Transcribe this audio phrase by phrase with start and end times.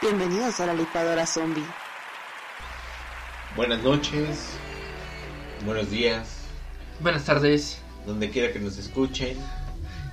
[0.00, 1.62] Bienvenidos a la licuadora zombie.
[3.56, 4.54] Buenas noches,
[5.66, 6.28] buenos días,
[7.00, 7.82] Buenas tardes.
[8.06, 9.36] donde quiera que nos escuchen.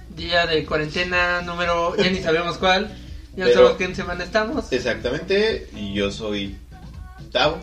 [0.09, 2.93] Día de cuarentena número, ya ni sabemos cuál.
[3.37, 4.69] Ya no sabemos qué semana estamos.
[4.73, 6.57] Exactamente, y yo soy
[7.31, 7.57] Tavo.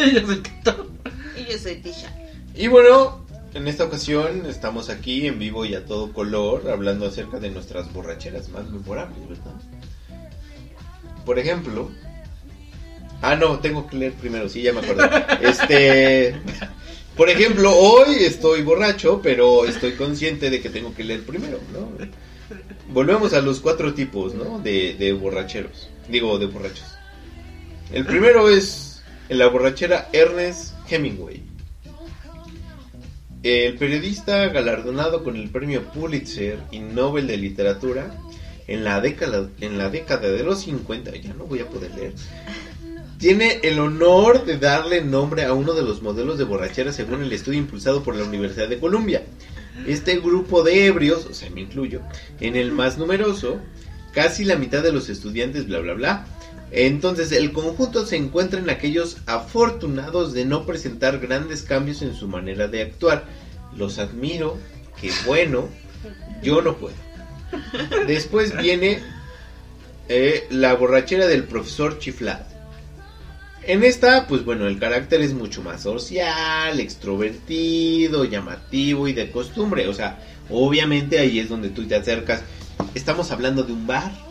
[0.14, 0.86] Yo soy Tito.
[1.36, 2.14] Y yo soy Tisha.
[2.54, 7.38] Y bueno, en esta ocasión estamos aquí en vivo y a todo color hablando acerca
[7.38, 9.54] de nuestras borracheras más memorables, ¿verdad?
[11.24, 11.90] Por ejemplo...
[13.22, 15.08] Ah, no, tengo que leer primero, sí, ya me acordé.
[15.48, 16.40] Este...
[17.16, 21.90] Por ejemplo, hoy estoy borracho, pero estoy consciente de que tengo que leer primero, ¿no?
[22.88, 24.58] Volvemos a los cuatro tipos, ¿no?
[24.58, 25.90] De, de borracheros.
[26.08, 26.86] Digo, de borrachos.
[27.92, 28.89] El primero es
[29.30, 31.42] en la borrachera Ernest Hemingway.
[33.44, 38.12] El periodista galardonado con el premio Pulitzer y Nobel de Literatura
[38.66, 42.12] en la década, en la década de los 50, ya no voy a poder leer,
[43.18, 47.32] tiene el honor de darle nombre a uno de los modelos de borrachera según el
[47.32, 49.22] estudio impulsado por la Universidad de Columbia.
[49.86, 52.00] Este grupo de ebrios, o sea, me incluyo,
[52.40, 53.60] en el más numeroso,
[54.12, 56.26] casi la mitad de los estudiantes, bla, bla, bla.
[56.72, 62.28] Entonces, el conjunto se encuentra en aquellos afortunados de no presentar grandes cambios en su
[62.28, 63.24] manera de actuar.
[63.76, 64.56] Los admiro,
[65.00, 65.68] qué bueno,
[66.42, 66.94] yo no puedo.
[68.06, 69.00] Después viene
[70.08, 72.44] eh, la borrachera del profesor chiflado.
[73.62, 79.86] En esta, pues bueno, el carácter es mucho más social, extrovertido, llamativo y de costumbre.
[79.88, 82.42] O sea, obviamente ahí es donde tú te acercas.
[82.94, 84.29] Estamos hablando de un bar.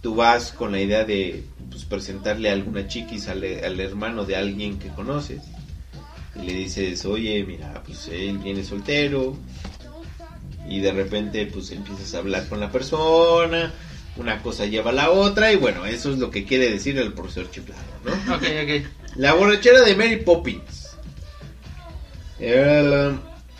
[0.00, 4.36] Tú vas con la idea de pues, presentarle a alguna chiquis al, al hermano de
[4.36, 5.42] alguien que conoces.
[6.36, 9.36] Y le dices, oye, mira, pues él viene soltero.
[10.68, 13.72] Y de repente, pues empiezas a hablar con la persona.
[14.16, 15.52] Una cosa lleva a la otra.
[15.52, 18.34] Y bueno, eso es lo que quiere decir el profesor chiflado, ¿no?
[18.34, 19.16] Ok, ok.
[19.16, 20.90] La borrachera de Mary Poppins.
[22.38, 23.12] Eh,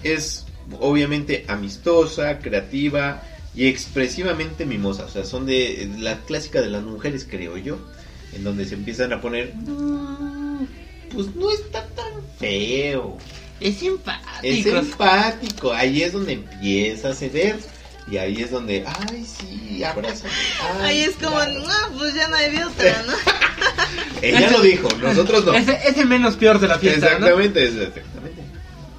[0.02, 0.46] es
[0.78, 3.22] obviamente amistosa, creativa
[3.54, 5.04] y expresivamente mimosa.
[5.04, 7.78] O sea, son de la clásica de las mujeres, creo yo.
[8.32, 9.54] En donde se empiezan a poner.
[9.54, 10.66] "Mm,
[11.12, 13.18] Pues no está tan feo.
[13.58, 14.28] Es simpático.
[14.44, 15.72] Es simpático.
[15.72, 17.58] Ahí es donde empieza a ceder.
[18.10, 20.32] Y ahí es donde, ay, sí, abrázame.
[20.80, 21.52] ay, Ahí es como, claro".
[21.60, 23.12] no, pues ya no hay de otra, ¿no?
[24.22, 25.54] Ella lo dijo, nosotros no.
[25.54, 27.26] Es, es el menos peor de la fiesta, ¿no?
[27.26, 28.42] Exactamente, es- exactamente.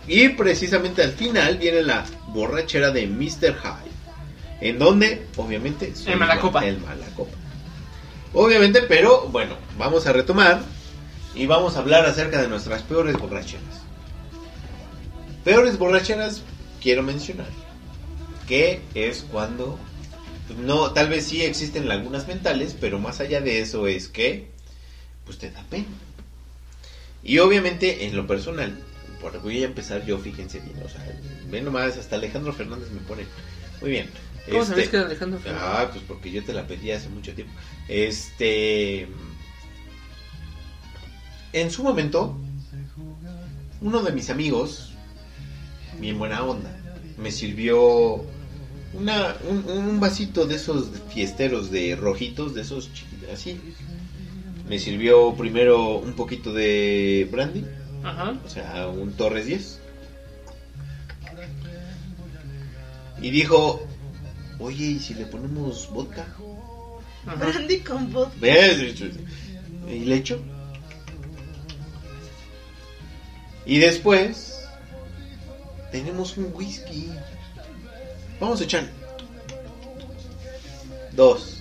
[0.07, 3.55] Y precisamente al final viene la borrachera de Mr.
[3.55, 3.90] Hyde.
[4.61, 6.65] En donde, obviamente, El Malacopa.
[6.65, 7.35] El Malacopa.
[8.33, 10.61] Obviamente, pero bueno, vamos a retomar
[11.35, 13.81] y vamos a hablar acerca de nuestras peores borracheras.
[15.43, 16.43] Peores borracheras,
[16.81, 17.49] quiero mencionar,
[18.47, 19.79] que es cuando,
[20.59, 24.51] no, tal vez sí existen lagunas mentales, pero más allá de eso es que,
[25.25, 25.85] pues te da pena.
[27.23, 28.77] Y obviamente en lo personal,
[29.19, 31.05] por voy a empezar yo, fíjense bien, o sea,
[31.49, 33.25] ven nomás, hasta Alejandro Fernández me pone.
[33.81, 34.09] Muy bien.
[34.47, 35.67] ¿Cómo Este, sabes que era Alejandro Fernández?
[35.69, 37.53] Ah, pues porque yo te la pedí hace mucho tiempo.
[37.87, 39.07] Este.
[41.53, 42.37] En su momento,
[43.81, 44.93] uno de mis amigos,
[45.99, 46.75] bien buena onda,
[47.17, 48.23] me sirvió
[48.93, 53.59] una, un, un vasito de esos fiesteros de rojitos, de esos chiquitos, así.
[54.69, 57.65] Me sirvió primero un poquito de brandy,
[58.03, 58.39] Ajá.
[58.45, 59.79] o sea, un Torres 10.
[63.21, 63.85] Y dijo,
[64.61, 66.25] oye, ¿y si le ponemos vodka?
[67.25, 67.35] Ajá.
[67.35, 68.35] Brandy con vodka.
[68.39, 69.01] ¿Ves?
[69.87, 70.39] Y le echó.
[73.65, 74.63] Y después
[75.91, 77.11] tenemos un whisky.
[78.39, 78.89] Vamos a echar
[81.11, 81.57] dos.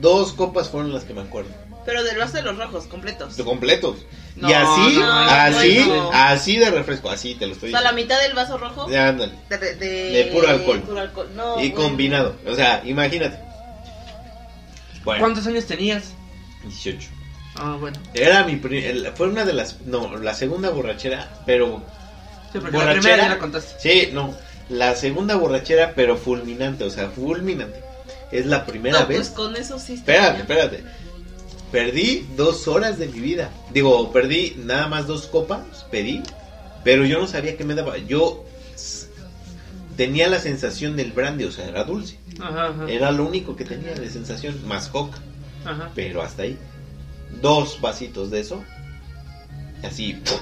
[0.00, 1.50] Dos copas fueron las que me acuerdo.
[1.84, 3.36] Pero del vaso de los rojos, completos.
[3.36, 3.96] Completos.
[4.36, 6.10] No, y así, no, así, no.
[6.12, 8.14] así de refresco, así te lo O estoy sea, la diciendo.
[8.14, 9.32] mitad del vaso rojo Ya, ándale.
[9.48, 10.80] de, de, De puro alcohol.
[10.82, 11.30] puro alcohol.
[11.34, 11.74] No, y bueno.
[11.88, 12.36] combinado.
[12.46, 13.38] O sea, imagínate.
[15.04, 16.04] Bueno, ¿Cuántos años tenías?
[16.62, 17.08] 18.
[17.56, 17.98] Ah, bueno.
[18.14, 21.82] Era mi el- fue una de las no, la segunda borrachera, pero
[22.52, 23.00] Sí, porque la borrachera.
[23.00, 23.74] primera ya la contaste.
[23.80, 24.34] Sí, no,
[24.68, 27.82] la segunda borrachera, pero fulminante, o sea, fulminante.
[28.30, 29.16] Es la primera No, vez.
[29.18, 30.40] pues con eso sí está Espérate, bien.
[30.42, 30.84] espérate.
[31.72, 33.50] Perdí dos horas de mi vida.
[33.72, 36.22] Digo, perdí nada más dos copas, pedí,
[36.84, 37.98] pero yo no sabía qué me daba.
[37.98, 38.44] Yo
[39.96, 42.18] tenía la sensación del brandy, o sea, era dulce.
[42.40, 42.90] Ajá, ajá.
[42.90, 45.18] Era lo único que tenía de sensación, más coca,
[45.64, 45.90] Ajá.
[45.94, 46.56] pero hasta ahí.
[47.40, 48.64] Dos vasitos de eso,
[49.82, 50.38] Así, ¡pum!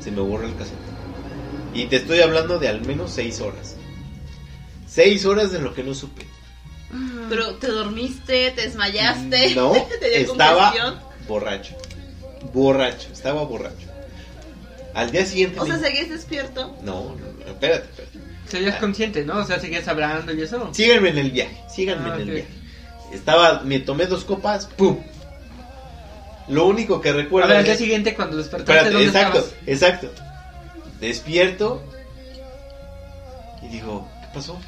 [0.00, 0.76] se me borra el cassette.
[1.74, 3.76] Y te estoy hablando de al menos seis horas.
[4.86, 6.26] Seis horas de lo que no supe.
[7.28, 9.54] Pero te dormiste, te desmayaste.
[9.54, 10.72] No, te dio estaba
[11.26, 11.74] borracho.
[12.52, 13.86] Borracho, estaba borracho.
[14.94, 15.58] Al día siguiente.
[15.60, 16.76] O me- sea, seguís despierto.
[16.82, 18.18] No, no, no, espérate, espérate.
[18.48, 19.38] Serías consciente, ¿no?
[19.38, 20.70] O sea, seguías hablando y eso.
[20.72, 22.48] Síganme en el viaje, síganme Ah, en el viaje.
[23.12, 24.98] Estaba, me tomé dos copas, ¡pum!
[26.48, 29.38] Lo único que A recuerdo ver, al día es- siguiente cuando despertaste, Espérate, ¿dónde exacto,
[29.38, 29.54] estabas?
[29.66, 30.10] exacto.
[31.00, 31.82] Despierto
[33.62, 34.58] y digo, ¿qué pasó?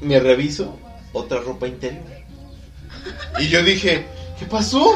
[0.00, 0.78] Me reviso,
[1.12, 2.04] otra ropa interior.
[3.38, 4.06] Y yo dije,
[4.38, 4.94] ¿qué pasó?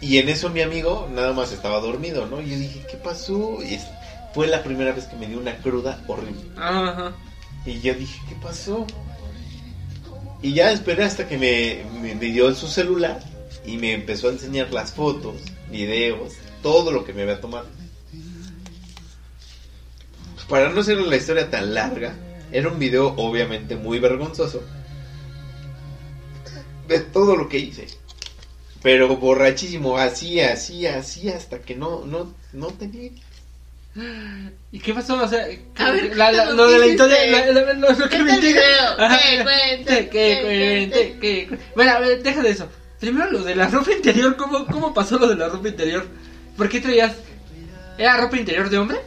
[0.00, 2.42] Y en eso mi amigo nada más estaba dormido, ¿no?
[2.42, 3.58] Y yo dije, ¿qué pasó?
[3.62, 3.80] Y
[4.34, 6.42] fue la primera vez que me dio una cruda horrible.
[6.56, 7.12] Ajá.
[7.64, 8.86] Y yo dije, ¿qué pasó?
[10.42, 13.18] Y ya esperé hasta que me, me, me dio su celular
[13.64, 15.36] y me empezó a enseñar las fotos,
[15.70, 17.66] videos, todo lo que me había tomado.
[20.48, 22.14] Para no hacer la historia tan larga,
[22.54, 24.62] era un video obviamente muy vergonzoso
[26.86, 27.88] de todo lo que hice.
[28.80, 33.10] Pero borrachísimo, así, así, así, hasta que no, no, no tenía
[34.72, 35.22] ¿Y qué pasó?
[35.22, 37.52] O sea, ¿qué- A ver, la- la- lo de la ¿qué historia, hiciste?
[37.52, 38.36] la- la- lo, lo que Cuenta me
[39.18, 42.68] que cuente, que cuente, Bueno, a ver, deja de eso.
[43.00, 46.06] Primero lo de la ropa interior, ¿cómo, ¿cómo pasó lo de la ropa interior?
[46.56, 47.14] ¿Por qué traías?
[47.98, 48.98] ¿Era ropa interior de hombre?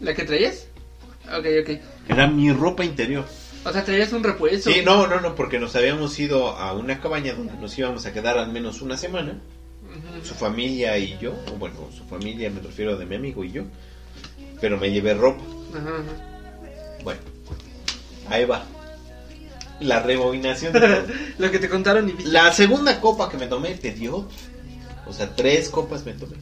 [0.00, 0.66] ¿La que traías?
[1.26, 1.78] Ok, ok.
[2.08, 3.24] Era mi ropa interior.
[3.64, 4.70] O sea, traías un repuesto.
[4.70, 8.12] Sí, no, no, no, porque nos habíamos ido a una cabaña donde nos íbamos a
[8.12, 9.40] quedar al menos una semana.
[10.22, 13.64] Su familia y yo, o bueno, su familia me refiero de mi amigo y yo.
[14.60, 15.42] Pero me llevé ropa.
[15.74, 17.02] Ajá, ajá.
[17.02, 17.20] Bueno,
[18.28, 18.64] ahí va.
[19.80, 20.72] La rebobinación.
[20.72, 21.06] de todo.
[21.38, 22.24] Lo que te contaron y.
[22.24, 24.28] La segunda copa que me tomé te dio.
[25.06, 26.36] O sea, tres copas me tomé.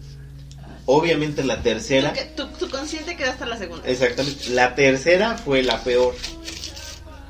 [0.91, 2.15] Obviamente la tercera.
[2.35, 3.87] Tu, tu, tu consciente queda hasta la segunda.
[3.87, 4.49] Exactamente.
[4.49, 6.15] La tercera fue la peor.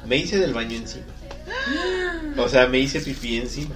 [0.07, 1.07] Me hice del baño encima.
[2.37, 3.75] O sea, me hice pipí encima.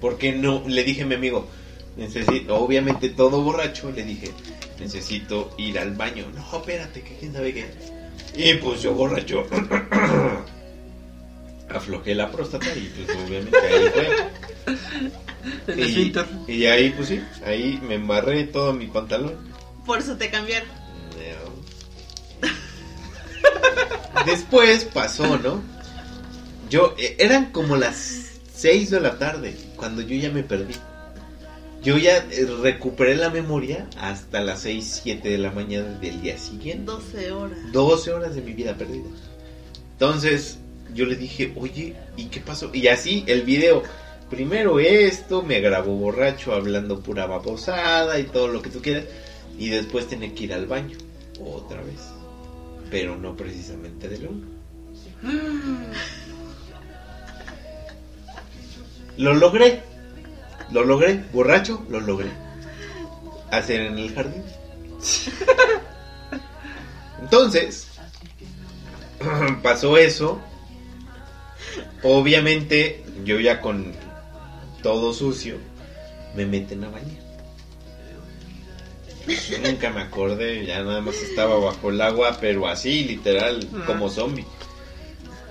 [0.00, 1.48] Porque no, le dije a mi amigo,
[1.96, 4.30] necesito, obviamente todo borracho, le dije,
[4.78, 6.26] necesito ir al baño.
[6.32, 7.66] No, espérate, que quién sabe qué.
[8.36, 9.44] Y pues yo borracho.
[11.68, 14.08] Aflojé la próstata y pues obviamente ahí fue.
[15.66, 16.12] El Y,
[16.48, 19.36] y ahí pues sí, ahí me embarré todo mi pantalón.
[19.84, 20.68] Por eso te cambiaron.
[21.12, 21.56] No.
[24.24, 25.62] Después pasó, ¿no?
[26.68, 30.74] Yo, eh, eran como las 6 de la tarde cuando yo ya me perdí.
[31.82, 36.36] Yo ya eh, recuperé la memoria hasta las 6, 7 de la mañana del día
[36.38, 36.84] siguiente.
[36.84, 37.58] 12 horas.
[37.72, 39.08] 12 horas de mi vida perdida.
[39.92, 40.58] Entonces,
[40.94, 42.70] yo le dije, oye, ¿y qué pasó?
[42.72, 43.82] Y así el video.
[44.30, 49.04] Primero esto, me grabó borracho hablando pura babosada y todo lo que tú quieras.
[49.58, 50.98] Y después tener que ir al baño.
[51.40, 52.00] Otra vez.
[52.90, 54.46] Pero no precisamente del uno.
[59.16, 59.82] Lo logré.
[60.70, 61.24] Lo logré.
[61.32, 62.30] Borracho, lo logré.
[63.50, 64.42] Hacer en el jardín.
[67.20, 67.88] Entonces,
[69.62, 70.40] pasó eso.
[72.02, 73.92] Obviamente, yo ya con
[74.82, 75.56] todo sucio,
[76.34, 77.24] me meten a bañar.
[79.50, 83.82] Yo nunca me acordé, ya nada más estaba bajo el agua, pero así, literal, Ah.
[83.86, 84.44] como zombie.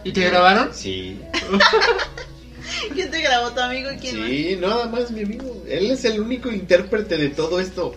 [0.06, 0.74] ¿Y te grabaron?
[0.74, 1.20] Sí,
[2.94, 4.30] ¿Quién te grabó tu amigo y quién más?
[4.30, 5.64] sí, nada más mi amigo.
[5.68, 7.94] Él es el único intérprete de todo esto.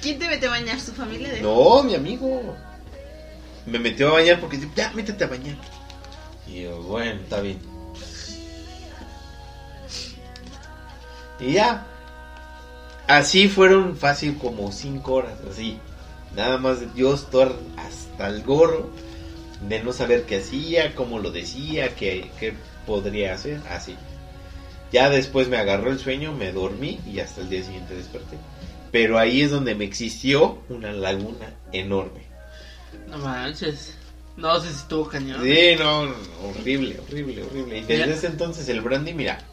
[0.00, 0.80] ¿Quién te mete a bañar?
[0.80, 1.30] ¿Su familia?
[1.30, 1.40] De...
[1.40, 2.56] No, mi amigo.
[3.66, 5.56] Me metió a bañar porque ya, métete a bañar.
[6.52, 7.58] Y bueno, está bien.
[11.40, 11.86] Y ya.
[13.08, 15.78] Así fueron fácil como cinco horas, así.
[16.36, 18.90] Nada más yo estar hasta el gorro
[19.68, 22.54] de no saber qué hacía, cómo lo decía, qué, qué
[22.86, 23.96] podría hacer, así.
[24.92, 28.36] Ya después me agarró el sueño, me dormí y hasta el día siguiente desperté.
[28.90, 32.22] Pero ahí es donde me existió una laguna enorme.
[33.08, 33.96] No manches.
[34.36, 35.42] No sé si estuvo cañón.
[35.44, 37.78] Sí, no, no, horrible, horrible, horrible.
[37.78, 39.38] Y desde ese entonces el brandy, mira.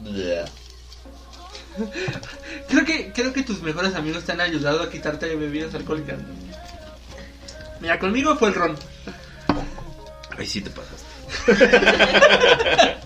[2.68, 6.18] Creo que, creo que tus mejores amigos te han ayudado a quitarte de bebidas alcohólicas.
[7.80, 8.76] Mira, conmigo fue el ron.
[10.36, 11.06] Ahí sí te pasaste.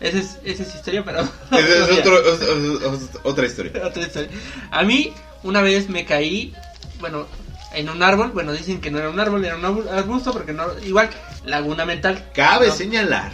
[0.00, 1.20] Esa es, esa es historia, pero.
[1.52, 2.00] Esa es otro día.
[2.00, 2.94] otro- o- o-
[3.24, 3.72] o- otra historia.
[3.86, 4.28] Otra historia.
[4.70, 6.54] A mí, una vez me caí,
[7.00, 7.26] bueno,
[7.76, 8.30] en un árbol.
[8.32, 10.64] Bueno, dicen que no era un árbol, era un arbu- arbusto, porque no.
[10.84, 11.10] Igual,
[11.44, 12.30] laguna mental.
[12.34, 12.74] Cabe No.
[12.74, 13.32] señalar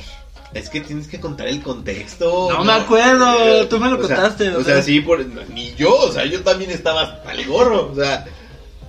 [0.54, 2.48] Es que tienes que contar el contexto.
[2.50, 5.74] No me acuerdo, tú me lo O sea, contaste, O o sea, sí, por, ni
[5.76, 7.90] yo, o sea, yo también estaba hasta el gorro.
[7.90, 8.26] O sea,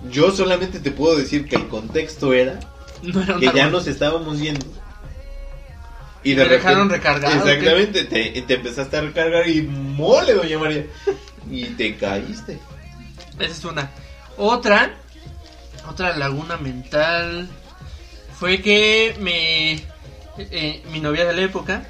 [0.10, 2.60] yo solamente te puedo decir que el contexto era
[3.02, 4.66] No era que ya nos estábamos yendo.
[6.26, 10.86] Y Me dejaron recargado, Exactamente, te, te empezaste a recargar y mole, doña María.
[11.52, 12.60] Y te caíste.
[13.40, 13.90] Esa es una.
[14.38, 14.94] Otra,
[15.90, 17.48] otra laguna mental
[18.40, 19.74] fue que me
[20.38, 21.84] eh, mi novia de la época,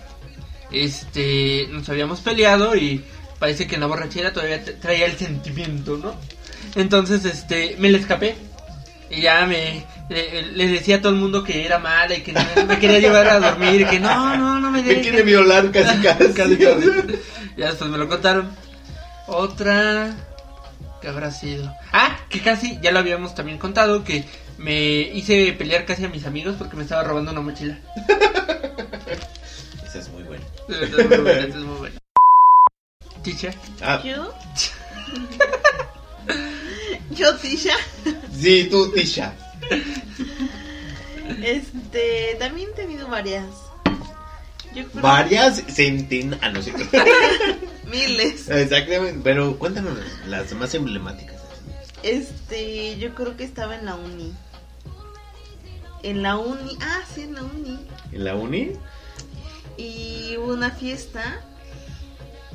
[0.71, 3.03] este, nos habíamos peleado y
[3.39, 6.15] parece que en la borrachera todavía tra- traía el sentimiento, ¿no?
[6.75, 8.35] Entonces, este, me le escapé
[9.09, 12.33] y ya me le, le decía a todo el mundo que era mala y que
[12.33, 15.03] no, me quería llevar a dormir y que no, no, no me Me dejes.
[15.03, 16.33] quiere violar casi casi.
[16.33, 16.87] Casi, casi.
[17.57, 18.51] Ya después me lo contaron.
[19.27, 20.13] Otra.
[21.03, 21.69] ¿Qué habrá sido?
[21.91, 24.23] Ah, que casi, ya lo habíamos también contado, que
[24.57, 27.77] me hice pelear casi a mis amigos porque me estaba robando una mochila.
[29.85, 30.45] Esa es muy buena.
[30.69, 31.99] Esto es muy bueno, esto es muy bueno.
[33.21, 33.51] Ticha.
[33.81, 34.33] Ah, ¿Yo?
[37.11, 37.75] Yo, Tisha.
[38.33, 39.33] sí, tú, Tisha.
[41.43, 43.43] Este, también he tenido varias.
[44.95, 46.39] Varias centenas.
[46.41, 46.73] Ah, no sé.
[47.93, 48.49] miles.
[48.49, 49.21] Exactamente.
[49.23, 51.41] Pero cuéntanos las más emblemáticas.
[52.01, 54.33] Este, yo creo que estaba en la uni.
[56.03, 57.79] En la uni, ah, sí, en la uni.
[58.11, 58.73] ¿En la uni?
[59.77, 61.41] Y hubo una fiesta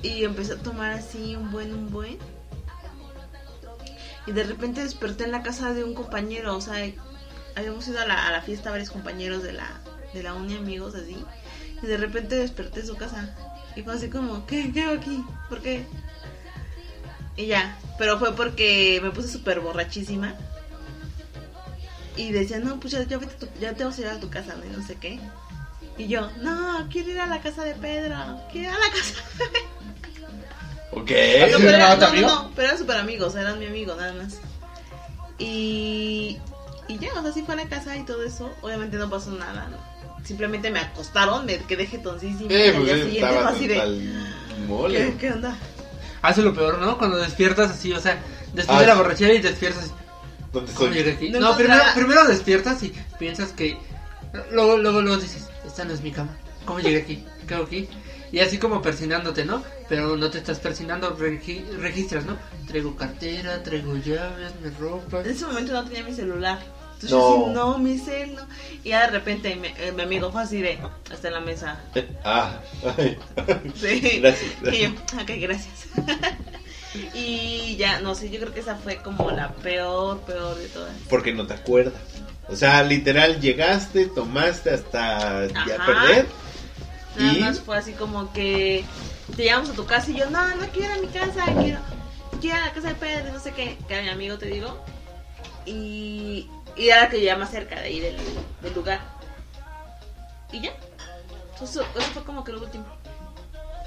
[0.02, 2.18] y empecé a tomar así un buen, un buen.
[4.26, 6.74] Y de repente desperté en la casa de un compañero, o sea,
[7.56, 9.80] habíamos ido a la, a la fiesta varios compañeros de la,
[10.12, 11.16] de la uni, amigos, así.
[11.82, 13.34] Y de repente desperté en su casa.
[13.76, 15.24] Y fue así como, ¿qué, qué hago aquí?
[15.48, 15.84] ¿Por qué?
[17.36, 20.34] Y ya, pero fue porque me puse súper borrachísima.
[22.16, 24.18] Y decía, no, pues ya, ya, vete a tu- ya te vas a ir a
[24.18, 24.64] tu casa, ¿no?
[24.64, 25.20] Y no sé qué.
[25.96, 28.16] Y yo, no, quiero ir a la casa de Pedro.
[28.50, 29.14] Quiero ir a la casa.
[30.90, 31.10] Ok.
[31.10, 32.26] No, ¿Es pero era, no, no, amigo?
[32.28, 34.38] no, pero eran súper amigos, eran mi amigo, nada más.
[35.38, 36.38] Y,
[36.88, 38.52] y ya, o sea, sí fue a la casa y todo eso.
[38.62, 39.68] Obviamente no pasó nada.
[40.24, 42.50] Simplemente me acostaron, me quedé jetoncísima.
[42.52, 44.12] Eh, y al pues día eh, siguiente fue así de,
[44.66, 44.98] mole.
[44.98, 45.56] ¿qué, ¿qué onda?
[46.22, 46.98] Hace lo peor, ¿no?
[46.98, 48.18] Cuando despiertas así, o sea,
[48.54, 49.92] después Ah, de la borrachera y despiertas así.
[50.52, 50.98] ¿Dónde ¿Cómo estoy?
[51.04, 51.30] llegué aquí?
[51.30, 53.78] No No, primero, primero despiertas y piensas que.
[54.50, 56.36] Luego, luego, luego dices, esta no es mi cama.
[56.64, 57.24] ¿Cómo llegué aquí?
[57.46, 57.88] ¿Qué hago aquí?
[58.32, 59.62] Y así como persinándote, ¿no?
[59.88, 62.36] Pero no te estás persinando, regi- registras, ¿no?
[62.66, 65.20] Traigo cartera, traigo llaves, mi ropa.
[65.20, 66.58] En ese momento no tenía mi celular.
[67.00, 67.18] Entonces No.
[67.18, 68.42] yo así, no, mi cel, no.
[68.82, 70.78] Y ya de repente mi, eh, mi amigo fue así de,
[71.12, 71.80] hasta en la mesa.
[72.24, 72.58] Ah,
[72.96, 73.16] ay.
[73.76, 74.18] Sí.
[74.20, 74.52] Gracias.
[74.72, 75.86] Y yo, ok, gracias.
[77.14, 80.92] y ya, no sé, yo creo que esa fue como la peor, peor de todas.
[81.08, 81.94] Porque no te acuerdas.
[82.48, 86.26] O sea, literal, llegaste, tomaste hasta ya perder.
[87.16, 87.40] Nada ¿Y?
[87.40, 88.84] más fue así como que
[89.36, 91.78] te llevamos a tu casa y yo, no, no quiero ir a mi casa, quiero,
[92.40, 94.46] quiero ir a la casa de Pedro, no sé qué, que era mi amigo, te
[94.46, 94.82] digo.
[95.66, 98.16] Y, y era la que vivía más cerca de ahí del,
[98.62, 99.00] del lugar.
[100.52, 100.72] Y ya.
[101.60, 102.86] Eso, eso fue como que lo último.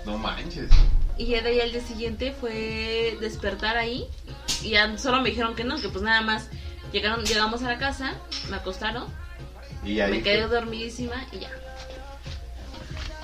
[0.05, 0.69] No manches.
[1.17, 4.07] Y ya de ahí al día siguiente fue despertar ahí.
[4.62, 6.50] Y ya solo me dijeron que no, que pues nada más
[6.91, 8.15] llegaron, llegamos a la casa,
[8.50, 9.05] me acostaron,
[9.83, 10.55] Y ahí me quedé fue.
[10.55, 11.50] dormidísima y ya.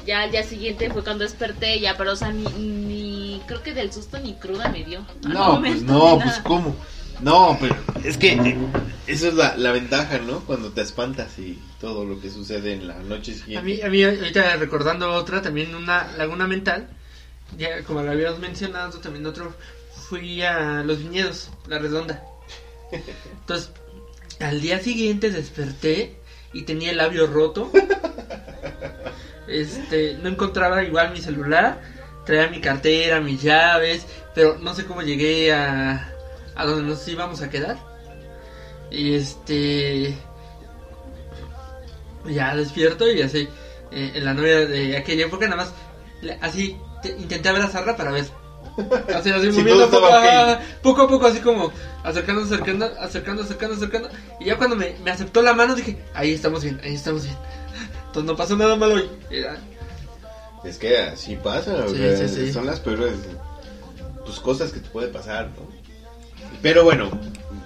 [0.05, 3.73] Ya al día siguiente fue cuando desperté, ya, pero o sea, ni, ni creo que
[3.73, 5.05] del susto ni cruda me dio.
[5.23, 6.75] No, pues no, pues cómo.
[7.21, 8.57] No, pero es que eh,
[9.07, 10.41] eso es la, la ventaja, ¿no?
[10.41, 13.65] Cuando te espantas y todo lo que sucede en la noche A siguiente.
[13.65, 16.87] mí, a mí, ahorita recordando otra, también una laguna mental,
[17.57, 19.53] ya como lo habíamos mencionado, también otro,
[20.09, 22.23] fui a los viñedos, la redonda.
[22.91, 23.71] Entonces,
[24.39, 26.15] al día siguiente desperté
[26.53, 27.71] y tenía el labio roto.
[29.47, 31.81] Este, no encontraba igual mi celular,
[32.25, 34.05] traía mi cartera, mis llaves,
[34.35, 36.13] pero no sé cómo llegué a,
[36.57, 37.77] a donde nos íbamos a quedar.
[38.91, 40.17] Y este,
[42.25, 43.47] ya despierto y así,
[43.91, 45.73] eh, en la novia de aquella época, nada más,
[46.21, 48.25] le- así, te- intenté abrazarla para ver.
[49.15, 51.71] Así, así, Si moviendo poco, ah, poco a poco, así como
[52.03, 54.09] acercando, acercando, acercando, acercando, acercando.
[54.39, 57.35] Y ya cuando me, me aceptó la mano dije, ahí estamos bien, ahí estamos bien.
[58.07, 59.09] Entonces no pasó nada malo hoy.
[59.29, 59.57] Era-
[60.63, 62.53] Es que así pasa, o Sí, sea, sí, sí.
[62.53, 63.13] son las peores
[64.25, 65.76] pues, cosas que te puede pasar, ¿no?
[66.61, 67.09] Pero bueno,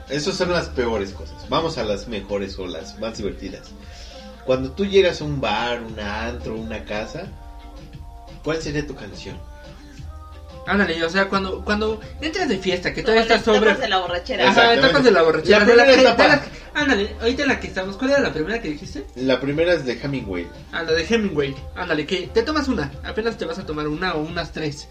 [0.10, 1.48] esas son las peores cosas.
[1.50, 3.70] Vamos a las mejores o las más divertidas.
[4.46, 7.28] Cuando tú llegas a un bar, un antro, una casa,
[8.44, 9.38] ¿cuál sería tu canción?
[10.68, 13.74] Ándale, o sea, cuando, cuando entras de fiesta, que todavía estás sobre...
[13.76, 14.50] de la borrachera.
[14.50, 15.66] Ajá, etapas de la borrachera.
[15.66, 16.24] La de, que, etapa.
[16.24, 16.42] de las-
[16.74, 19.06] Ándale, ahorita la que estamos, ¿cuál era la primera que dijiste?
[19.16, 20.48] La primera es de Hemingway.
[20.72, 21.56] Ah, la de Hemingway.
[21.76, 24.88] Ándale, que te tomas una, apenas te vas a tomar una o unas tres.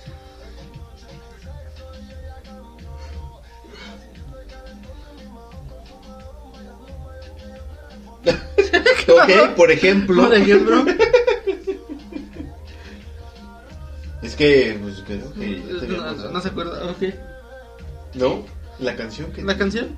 [8.27, 10.23] Ok, por ejemplo.
[10.29, 10.85] Por ejemplo,
[14.23, 16.41] Es que, pues, creo que ya te había no, pasado.
[16.43, 17.03] se acuerda, ok.
[18.15, 18.45] ¿No?
[18.79, 19.43] La canción que...
[19.43, 19.95] ¿La canción?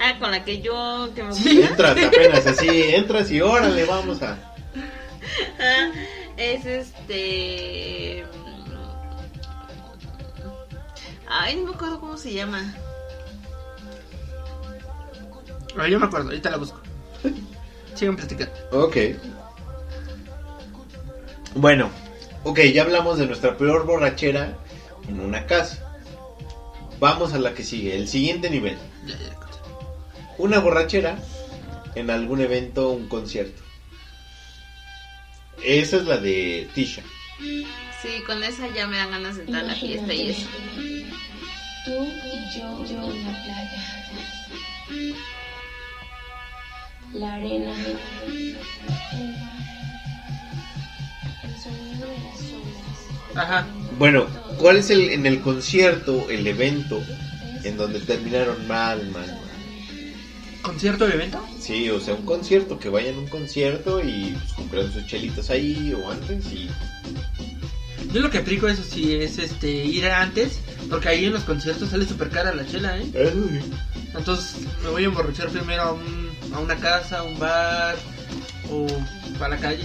[0.00, 1.10] Ah, con la que yo.
[1.14, 1.60] Que me Sí.
[1.60, 4.38] Entras apenas así, entras y órale, vamos a...
[5.60, 5.90] Ah,
[6.38, 8.24] es este.
[11.28, 12.74] Ay, no me acuerdo cómo se llama.
[15.76, 16.80] Ah, yo me acuerdo, ahorita la busco.
[17.94, 18.52] Sigan platicando.
[18.72, 18.96] Ok.
[21.54, 21.90] Bueno,
[22.44, 24.56] ok, ya hablamos de nuestra peor borrachera
[25.08, 25.86] en una casa.
[26.98, 28.76] Vamos a la que sigue, el siguiente nivel.
[29.06, 29.36] Ya, ya, ya.
[30.38, 31.18] Una borrachera
[31.94, 33.62] en algún evento o un concierto.
[35.62, 37.02] Esa es la de Tisha.
[38.02, 40.46] Sí, con esa ya me dan ganas de entrar a la fiesta y eso.
[41.84, 44.00] Tú y yo, yo en la playa.
[47.12, 48.56] La arena, el
[51.60, 53.36] sonido de las olas.
[53.36, 53.66] Ajá.
[53.98, 54.26] Bueno,
[54.58, 57.02] ¿cuál es el en el concierto, el evento
[57.64, 59.50] en donde terminaron mal, mal, mal?
[60.62, 61.44] ¿Concierto de evento?
[61.58, 65.50] Sí, o sea, un concierto, que vayan a un concierto y pues, compren sus chelitos
[65.50, 66.68] ahí o antes y...
[68.12, 71.90] Yo lo que aplico eso sí es este ir antes, porque ahí en los conciertos
[71.90, 73.06] sale súper cara la chela, ¿eh?
[74.16, 76.19] Entonces me voy a emborrachar primero a, un,
[76.54, 77.96] a una casa, a un bar
[78.70, 78.86] o
[79.42, 79.84] a la calle.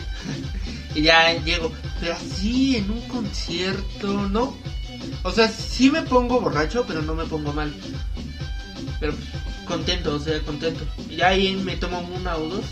[0.95, 1.71] y ya llego.
[1.99, 4.55] Pero así en un concierto, no.
[5.23, 7.73] O sea, sí me pongo borracho, pero no me pongo mal.
[8.99, 9.27] Pero pues,
[9.65, 10.85] contento, o sea, contento.
[11.09, 12.65] Y ya ahí me tomo una o dos.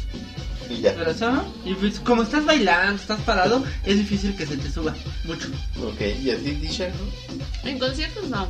[0.70, 0.94] Y ya.
[0.96, 4.96] Pero eso, y pues como estás bailando, estás parado, es difícil que se te suba
[5.26, 5.48] mucho.
[5.84, 7.70] Ok, ¿y a ti, Tisha, no?
[7.70, 8.48] En conciertos no.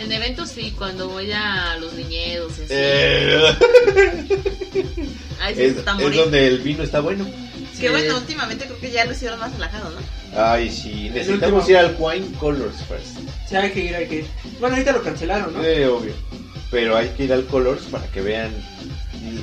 [0.00, 2.64] En eventos sí, cuando voy a los viñedos así.
[2.70, 3.38] Eh,
[5.40, 7.24] Ahí sí es, está es donde el vino está bueno.
[7.78, 7.88] Que Sí.
[7.88, 10.00] bueno, últimamente creo que ya lo hicieron más relajado, ¿no?
[10.38, 11.70] Ay, sí, necesitamos último.
[11.70, 13.18] ir al Wine Colors first.
[13.48, 14.26] Sí, hay que ir, hay que ir.
[14.58, 15.62] Bueno, ahorita lo cancelaron, ¿no?
[15.64, 16.12] Eh, obvio.
[16.70, 18.52] Pero hay que ir al Colors para que vean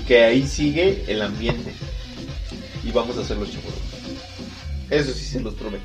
[0.08, 1.74] que ahí sigue el ambiente.
[2.84, 3.80] Y vamos a hacer los chocorros.
[4.90, 5.84] Eso sí se los prometo.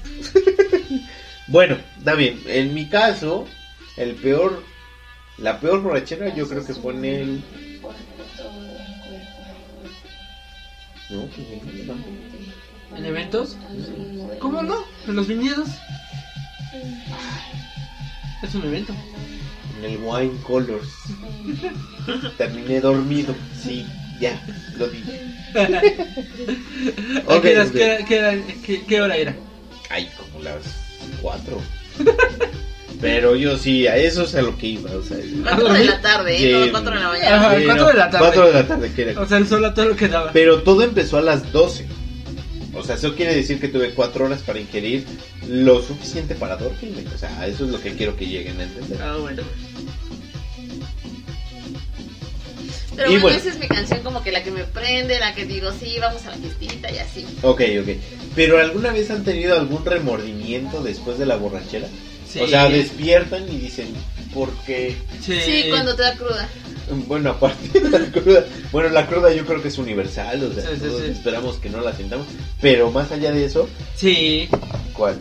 [1.49, 2.41] bueno, está bien.
[2.47, 3.47] En mi caso,
[3.97, 4.63] el peor,
[5.39, 7.43] la peor borrachera yo creo que fue en el...
[11.11, 11.47] No, pues,
[11.87, 12.97] no.
[12.97, 13.57] ¿En eventos?
[14.39, 14.75] ¿Cómo no?
[15.07, 15.69] En los viñedos.
[18.43, 18.95] Es un evento.
[19.79, 20.89] En el Wine Colors.
[22.39, 23.35] Terminé dormido.
[23.63, 23.87] Sí,
[24.21, 24.41] ya,
[24.77, 25.21] lo dije.
[25.55, 29.35] ¿A Ok, qué, qué- qué- qué- qué hora era?
[29.91, 30.63] Ay, como las
[31.21, 31.61] cuatro.
[33.03, 34.91] Pero yo sí, a eso es a lo que iba.
[34.93, 36.37] O sea, Cuatro de la tarde.
[36.39, 36.67] ¿eh?
[36.67, 37.37] No cuatro de la mañana.
[37.37, 38.19] Ajá, sí, cuatro no, de la tarde.
[38.27, 39.21] Cuatro de la tarde, que era.
[39.21, 40.31] O sea, el sol a todo lo que daba.
[40.33, 41.87] Pero todo empezó a las 12.
[42.75, 45.05] O sea, eso quiere decir que tuve cuatro horas para ingerir
[45.49, 47.05] lo suficiente para dormirme.
[47.13, 48.99] O sea, eso es lo que quiero que lleguen a entender.
[49.03, 49.43] Ah, bueno.
[52.95, 53.37] Pero Y bueno, bueno.
[53.39, 56.25] esa es mi canción como que la que me prende, la que digo, sí, vamos
[56.27, 57.27] a la fiestita y así.
[57.43, 57.89] Ok, ok.
[58.37, 61.89] Pero ¿alguna vez han tenido algún remordimiento después de la borrachera?
[62.33, 62.41] Sí.
[62.41, 63.89] O sea, despiertan y dicen,
[64.33, 64.97] ¿por qué?
[65.21, 66.49] Sí, Sí, cuando te da cruda.
[67.07, 70.63] Bueno, aparte de la cruda, bueno, la cruda yo creo que es universal, o sea,
[70.71, 71.11] Sí, sí, todos sí.
[71.11, 72.27] esperamos que no la sintamos,
[72.61, 74.49] pero más allá de eso, Sí,
[74.93, 75.17] ¿cuál?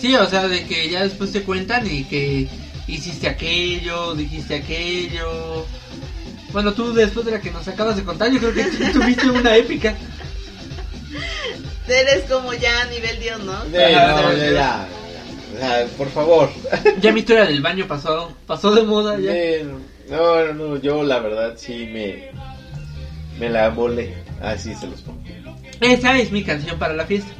[0.00, 2.46] sí, o sea, de que ya después te cuentan y que
[2.86, 5.64] hiciste aquello, dijiste aquello.
[6.52, 9.56] Bueno, tú después de la que nos acabas de contar, yo creo que tuviste una
[9.56, 9.94] épica.
[11.88, 13.62] Eres como ya a nivel Dios, ¿no?
[13.64, 14.86] Sí, ya,
[15.58, 16.50] ya, por favor.
[17.00, 19.32] Ya mi historia del baño pasó, pasó de moda ya.
[20.10, 22.30] No, no, no, yo la verdad sí me,
[23.38, 25.20] me la volé, así se los pongo.
[25.80, 27.30] Esa es mi canción para la fiesta,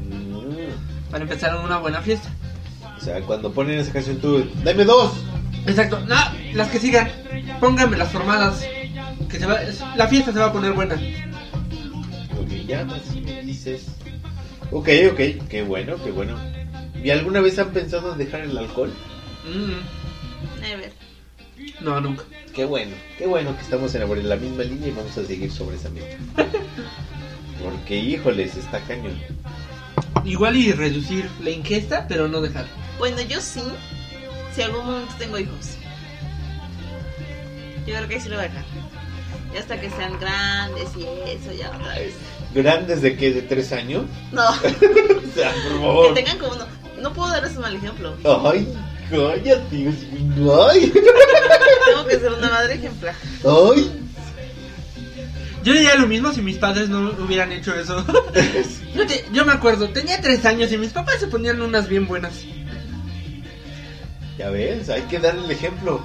[0.00, 2.28] Mm, para empezar una buena fiesta.
[2.96, 5.12] O sea, cuando ponen esa canción tú, dame dos.
[5.66, 6.16] Exacto, no,
[6.54, 7.10] las que sigan,
[7.60, 8.66] pónganme las formadas,
[9.28, 9.60] que se va,
[9.96, 10.94] la fiesta se va a poner buena.
[10.96, 13.86] Lo que llamas y me dices.
[14.70, 16.36] Ok, ok, qué bueno, qué bueno.
[17.04, 18.90] ¿Y alguna vez han pensado en dejar el alcohol?
[19.44, 20.90] Mm, Never.
[21.82, 22.24] no, nunca.
[22.54, 25.76] Qué bueno, qué bueno que estamos en la, misma línea y vamos a seguir sobre
[25.76, 26.08] esa misma.
[27.62, 29.18] Porque, híjoles, está cañón.
[30.24, 32.64] Igual y reducir la ingesta, pero no dejar.
[32.98, 33.62] Bueno, yo sí,
[34.54, 35.76] si algún momento tengo hijos.
[37.86, 38.64] Yo creo que sí lo voy a dejar.
[39.52, 42.14] Y hasta que sean grandes y eso, ya otra vez.
[42.54, 43.30] ¿Grandes de qué?
[43.30, 44.04] ¿De tres años?
[44.32, 46.14] No, O sea, por que favor.
[46.14, 46.83] tengan como uno.
[47.00, 48.14] No puedo darles un mal ejemplo.
[48.24, 48.68] Ay,
[49.10, 49.88] cállate.
[49.88, 53.14] Ay, Tengo que ser una madre ejemplar.
[53.44, 54.00] ay.
[55.62, 58.04] Yo diría lo mismo si mis padres no hubieran hecho eso.
[59.32, 62.34] Yo me acuerdo, tenía tres años y mis papás se ponían unas bien buenas.
[64.36, 66.02] Ya ves, hay que darle el ejemplo.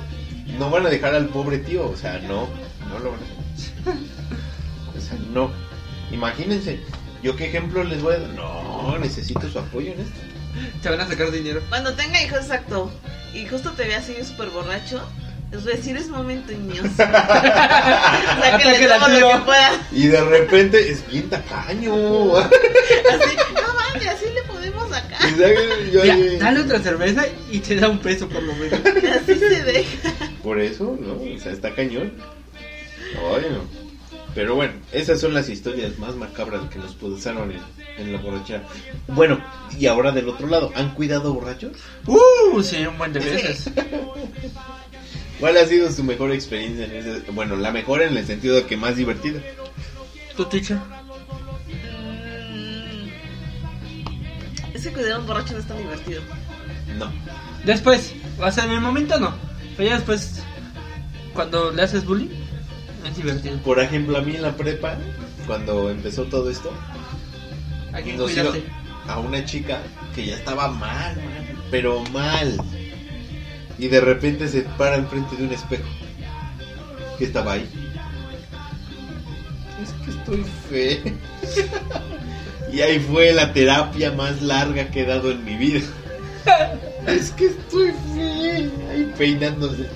[0.58, 2.47] No van a dejar al pobre tío, o sea, no,
[2.89, 3.99] no lo van a hacer.
[4.97, 5.52] O sea, no.
[6.12, 6.80] Imagínense,
[7.21, 8.30] ¿yo qué ejemplo les voy a dar?
[8.30, 10.19] No, necesito su apoyo en esto.
[10.83, 11.62] Se van a sacar dinero.
[11.69, 12.91] Cuando tenga hijos, exacto.
[13.33, 15.01] Y justo te vea así súper borracho.
[15.51, 16.85] Les voy a decir, es momento, niños.
[16.97, 19.73] Sáquenle todo lo que puedan.
[19.91, 21.93] Y de repente es bien tacaño.
[22.38, 22.51] Así,
[23.55, 25.27] no mames, así le podemos sacar.
[25.27, 28.79] Y sabe, yo- Ya, dale otra cerveza y te da un peso por lo menos.
[28.85, 30.12] Así se deja.
[30.43, 31.13] Por eso, ¿no?
[31.13, 32.13] O sea, está cañón.
[33.19, 33.63] Bueno.
[34.35, 37.59] Pero bueno, esas son las historias más macabras que nos pasaron en,
[37.97, 38.63] en la borrachera.
[39.07, 39.43] Bueno,
[39.77, 41.71] y ahora del otro lado, ¿han cuidado borrachos?
[42.05, 43.71] Uh, sí, un buen de veces.
[45.39, 47.31] ¿Cuál ha sido su mejor experiencia en ese?
[47.31, 49.39] Bueno, la mejor en el sentido de que más divertida.
[50.35, 50.77] ¿Tu teacher?
[50.77, 50.79] Mm,
[54.73, 56.21] Ese cuidar a un borracho no es tan divertido.
[56.97, 57.11] No.
[57.65, 59.33] Después, o sea, en el momento no.
[59.77, 60.41] Pero ya después,
[61.33, 62.27] cuando le haces bullying,
[63.05, 63.57] es divertido.
[63.59, 64.97] Por ejemplo, a mí en la prepa,
[65.47, 66.71] cuando empezó todo esto,
[67.93, 68.59] ¿A quién nos cuidaste?
[68.59, 69.81] iba a una chica
[70.13, 72.55] que ya estaba mal, mal, pero mal.
[73.77, 75.88] Y de repente se para enfrente de un espejo.
[77.17, 77.67] Que estaba ahí.
[79.81, 81.13] Es que estoy fe.
[82.73, 85.79] y ahí fue la terapia más larga que he dado en mi vida.
[87.07, 88.69] es que estoy fe.
[88.91, 89.88] Ahí peinándose.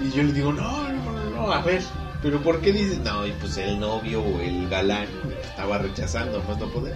[0.00, 1.82] Y yo le digo, no, no, no, a ver.
[2.22, 2.98] Pero ¿por qué dices?
[3.00, 5.08] No, y pues el novio o el galán
[5.42, 6.94] estaba rechazando, más no poder.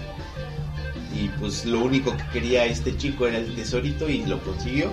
[1.12, 4.92] Y pues lo único que quería este chico era el tesorito y lo consiguió.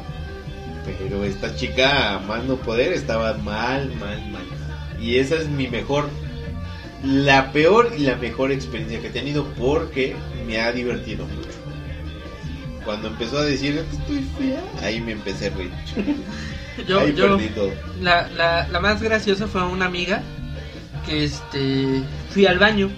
[0.86, 4.46] Pero esta chica, más no poder, estaba mal, mal, mal.
[5.00, 6.10] Y esa es mi mejor,
[7.04, 10.16] la peor y la mejor experiencia que he tenido porque
[10.48, 11.50] me ha divertido mucho.
[12.86, 15.72] Cuando empezó a decir estoy fea, ahí me empecé a reír.
[16.88, 17.38] Yo, ahí yo,
[18.02, 20.22] la, la, la más graciosa fue una amiga
[21.06, 22.90] que este fui al baño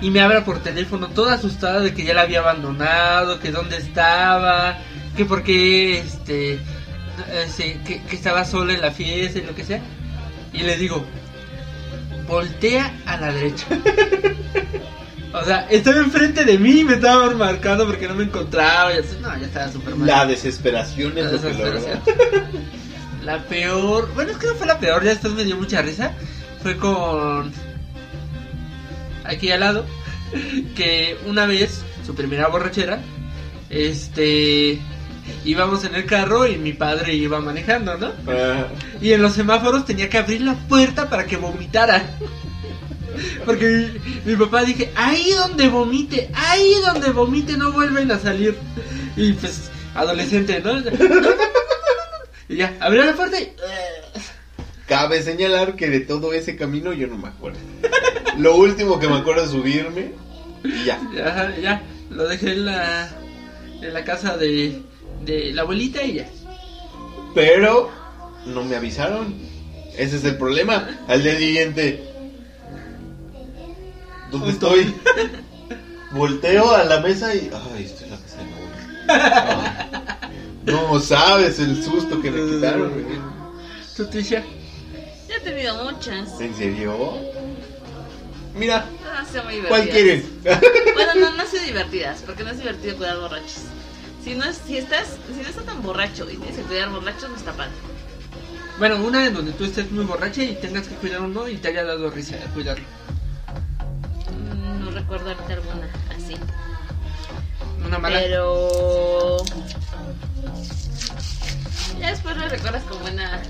[0.00, 3.78] y me habla por teléfono toda asustada de que ya la había abandonado, que dónde
[3.78, 4.78] estaba,
[5.16, 6.58] que por qué este
[7.48, 9.80] sí, que, que estaba sola en la fiesta y lo que sea.
[10.52, 11.04] Y le digo,
[12.26, 13.66] voltea a la derecha.
[15.34, 18.94] O sea, estaba enfrente de mí y me estaba marcando porque no me encontraba.
[18.94, 20.06] Y así, no, ya estaba súper mal.
[20.06, 22.00] La desesperación es La lo que desesperación.
[23.24, 26.12] La peor, bueno, es que no fue la peor, ya después me dio mucha risa.
[26.62, 27.52] Fue con.
[29.24, 29.84] Aquí al lado.
[30.76, 33.00] Que una vez, su primera borrachera,
[33.70, 34.78] este.
[35.44, 38.12] Íbamos en el carro y mi padre iba manejando, ¿no?
[38.28, 38.66] Ah,
[39.00, 42.04] Y en los semáforos tenía que abrir la puerta para que vomitara.
[43.44, 43.90] Porque
[44.24, 48.56] mi, mi papá dije, ahí donde vomite, ahí donde vomite no vuelven a salir.
[49.16, 50.82] Y pues, adolescente, ¿no?
[52.48, 53.52] Y ya, abrió la puerta y...
[54.86, 57.58] Cabe señalar que de todo ese camino yo no me acuerdo.
[58.36, 60.12] Lo último que me acuerdo es subirme
[60.62, 61.00] y ya.
[61.14, 63.08] Ya, ya, lo dejé en la,
[63.80, 64.82] en la casa de,
[65.24, 66.28] de la abuelita y ya.
[67.34, 67.90] Pero
[68.46, 69.34] no me avisaron.
[69.96, 70.86] Ese es el problema.
[71.08, 72.13] Al día siguiente.
[74.30, 74.94] ¿Dónde estoy?
[76.12, 77.50] Volteo a la mesa y.
[77.74, 79.80] Ay, estoy en la casa de mi abuela.
[80.64, 82.90] No sabes el susto que me quitaron.
[82.90, 83.04] güey.
[83.96, 84.42] ¿Tu Tisha?
[85.28, 86.40] Ya he tenido muchas.
[86.40, 87.18] ¿En serio?
[88.54, 90.22] Mira, No sido muy ¿cuál divertidas.
[90.42, 90.64] quieren?
[90.94, 93.58] Bueno, no, no han sido divertidas, porque no es divertido cuidar borrachos.
[94.24, 97.28] Si no, es, si estás, si no estás tan borracho y tienes que cuidar borrachos,
[97.28, 97.72] no está padre.
[98.78, 101.68] Bueno, una en donde tú estés muy borracha y tengas que cuidar uno y te
[101.68, 102.84] haya dado risa cuidarlo.
[105.04, 106.34] Recuerdo ahorita alguna así.
[107.84, 108.20] Una mala.
[108.20, 109.44] Pero.
[112.00, 113.42] Ya después lo recuerdas con buena.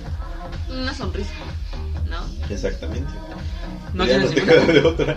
[0.69, 1.31] Una sonrisa,
[2.09, 2.27] ¿no?
[2.53, 3.13] Exactamente.
[3.93, 5.17] No ya no te queda de otra.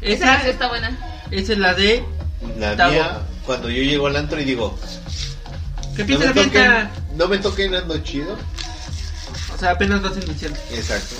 [0.00, 0.96] Esa, Esa, está buena.
[1.30, 2.02] esa es la de...
[2.58, 2.92] La Tabo.
[2.92, 4.78] mía, cuando yo llego al antro y digo,
[5.94, 8.38] ¿Qué no piensa la toquen, no me toquen ando chido.
[9.54, 10.58] O sea, apenas vas iniciando.
[10.70, 11.16] Exacto.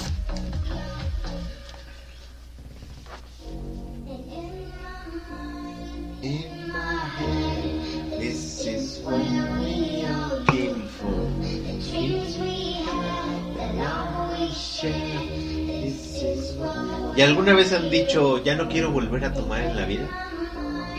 [17.17, 20.07] ¿Y alguna vez han dicho, ya no quiero volver a tomar en la vida?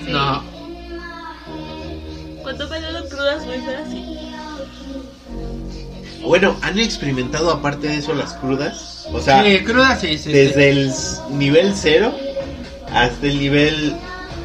[0.07, 0.43] No.
[2.41, 4.03] Cuando me dado crudas muy feas, sí.
[6.23, 9.07] Bueno, ¿han experimentado aparte de eso las crudas?
[9.13, 10.31] O sea, sí, cruda sí, sí.
[10.31, 10.91] desde el
[11.31, 12.13] nivel cero
[12.91, 13.95] hasta el nivel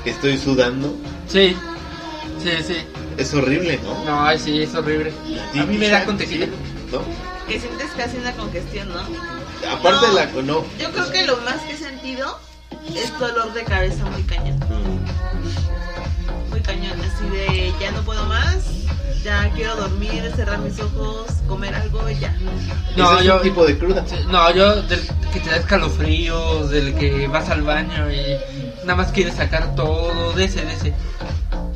[0.04, 0.94] que estoy sudando.
[1.26, 1.56] Sí.
[2.42, 2.76] Sí, sí.
[3.16, 4.04] Es horrible, ¿no?
[4.04, 5.12] No, ay, sí, es horrible.
[5.58, 6.46] A mí me da con tequila.
[6.90, 7.00] ¿No?
[7.48, 9.41] Que sientes casi una congestión, ¿no?
[9.70, 10.14] Aparte No.
[10.14, 10.26] de la...
[10.42, 10.64] No.
[10.78, 12.38] Yo creo que lo más que he sentido
[12.94, 14.58] es dolor de cabeza muy cañón.
[14.58, 16.50] Mm.
[16.50, 18.66] Muy cañón, así de ya no puedo más,
[19.24, 22.36] ya quiero dormir, cerrar mis ojos, comer algo y ya.
[22.96, 24.04] No, Ese es yo- un tipo de cruda.
[24.30, 25.00] No, yo del
[25.32, 28.36] que te da escalofríos, del que vas al baño y
[28.82, 30.94] nada más quieres sacar todo, de ese, de ese.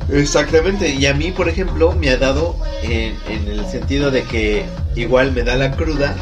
[0.09, 4.65] Exactamente, y a mí, por ejemplo, me ha dado en, en el sentido de que
[4.95, 6.15] igual me da la cruda,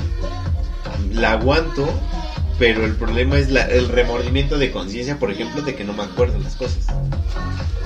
[1.15, 1.87] la aguanto,
[2.59, 6.03] pero el problema es la- el remordimiento de conciencia, por ejemplo, de que no me
[6.03, 6.85] acuerdo las cosas.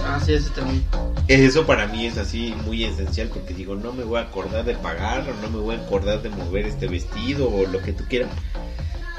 [0.05, 0.83] Ah, sí, ese también.
[1.27, 4.73] Eso para mí es así muy esencial porque digo, no me voy a acordar de
[4.75, 8.03] pagar o no me voy a acordar de mover este vestido o lo que tú
[8.09, 8.29] quieras.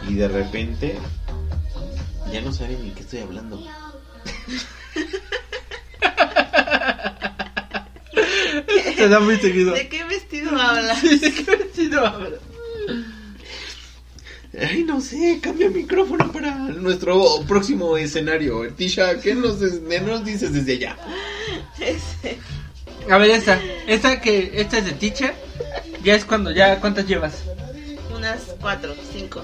[0.08, 0.98] Y de repente
[2.32, 3.62] ya no saben ni qué estoy hablando.
[8.96, 9.72] Te da muy seguido.
[9.72, 11.00] ¿De qué vestido hablas?
[11.00, 12.49] Sí, no, pero-
[14.60, 18.70] Ay, no sé, cambia el micrófono para nuestro próximo escenario.
[18.74, 19.58] Tisha, ¿qué nos,
[20.24, 20.96] dices desde allá?
[23.08, 23.58] A ver, esta.
[23.86, 25.34] Esta que esta es de teacher.
[26.04, 26.78] Ya es cuando ya.
[26.80, 27.34] ¿Cuántas llevas?
[28.14, 29.42] Unas cuatro, cinco.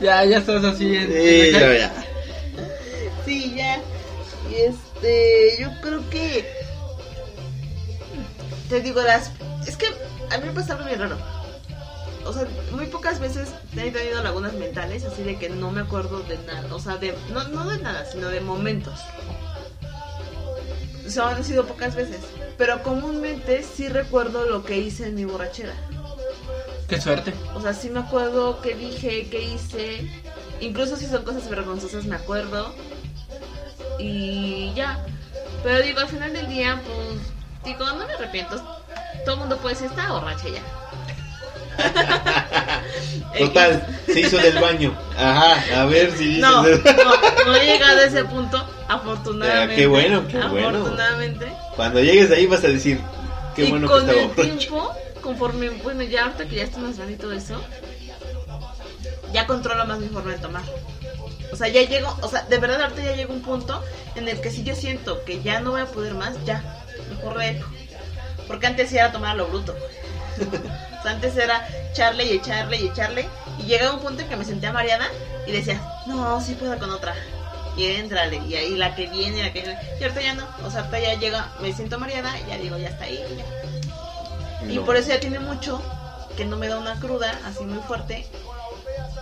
[0.00, 1.06] Ya, ya estás así en.
[1.08, 2.04] Sí, en- ya, ya.
[3.24, 3.80] Sí, ya.
[4.50, 6.44] Y este, yo creo que.
[8.68, 9.30] Te digo, las.
[9.66, 9.86] Es que
[10.30, 11.18] a mí me pasa algo muy raro.
[12.24, 16.20] O sea, muy pocas veces he tenido lagunas mentales, así de que no me acuerdo
[16.20, 16.72] de nada.
[16.74, 17.14] O sea, de.
[17.32, 19.00] No, no de nada, sino de momentos.
[21.08, 22.20] Son, han sido pocas veces.
[22.56, 25.74] Pero comúnmente sí recuerdo lo que hice en mi borrachera.
[26.88, 27.34] Qué suerte.
[27.54, 30.08] O sea, sí me acuerdo qué dije, qué hice.
[30.60, 32.72] Incluso si son cosas vergonzosas me acuerdo.
[33.98, 35.04] Y ya.
[35.62, 37.20] Pero digo, al final del día, pues,
[37.64, 38.56] digo, no me arrepiento.
[39.24, 40.81] Todo el mundo puede decir, está borracha ya.
[43.38, 44.94] Total, se hizo del baño.
[45.16, 46.38] Ajá, a ver si.
[46.38, 46.78] No, no,
[47.46, 49.74] no he llegado a ese punto, afortunadamente.
[49.74, 50.68] Ah, qué bueno, qué bueno.
[50.68, 51.52] Afortunadamente.
[51.76, 53.00] Cuando llegues ahí vas a decir,
[53.56, 56.82] qué y bueno que con estaba el tiempo, conforme, bueno, ya ahorita que ya estoy
[56.82, 57.60] más grande y todo eso,
[59.32, 60.62] ya controlo más mi forma de tomar.
[61.52, 63.82] O sea, ya llego, o sea, de verdad ahorita ya llega un punto
[64.14, 66.62] en el que si yo siento que ya no voy a poder más, ya,
[67.10, 67.70] mejor dejo.
[68.46, 69.74] Porque antes sí era tomar a lo bruto.
[71.04, 73.28] Antes era echarle y echarle y echarle.
[73.58, 75.06] Y llegaba un punto en que me sentía mareada
[75.46, 77.14] y decía, no, sí puedo con otra.
[77.76, 79.78] Y entrale, y ahí la que viene, la que viene.
[79.98, 80.44] Y ahorita ya no.
[80.66, 83.18] O sea, ahorita ya llega, me siento mareada y ya digo, ya está ahí.
[83.30, 84.72] y ya.
[84.72, 84.84] Y No.
[84.84, 85.82] por eso ya tiene mucho
[86.36, 88.26] que no me da una cruda así muy fuerte.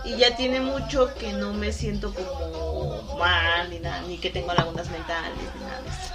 [0.03, 4.53] Y ya tiene mucho que no me siento como mal ni nada, ni que tengo
[4.53, 6.10] lagunas mentales ni nada de eso.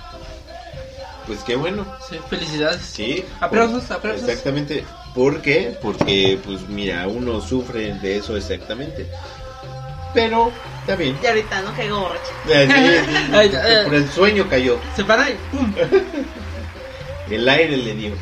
[1.27, 1.85] Pues qué bueno.
[2.09, 2.83] Sí, felicidades.
[2.83, 3.25] Sí.
[3.41, 4.29] Aplausos, por- aplausos.
[4.29, 4.85] Exactamente.
[5.15, 5.77] ¿Por qué?
[5.83, 9.07] Porque, pues mira, uno sufre de eso exactamente.
[10.15, 11.17] Pero, está bien.
[11.23, 12.31] Y ahorita no caigo borracha.
[12.49, 13.83] Eh, sí, sí, Ay, eh.
[13.85, 14.79] Por el sueño cayó.
[14.95, 15.73] Se para y ¡pum!
[17.31, 18.13] El aire le dio.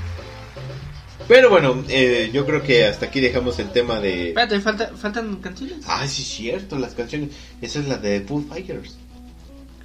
[1.29, 4.29] Pero bueno, eh, yo creo que hasta aquí dejamos el tema de...
[4.29, 5.79] Espérate, falta, faltan canciones.
[5.87, 7.31] Ah, sí, es cierto, las canciones.
[7.63, 8.97] Esa es la de Foo Fighters.